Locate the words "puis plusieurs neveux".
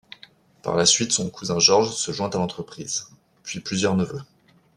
3.43-4.23